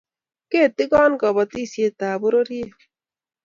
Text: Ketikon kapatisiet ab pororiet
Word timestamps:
Ketikon 0.51 1.11
kapatisiet 1.21 1.97
ab 2.09 2.17
pororiet 2.21 2.77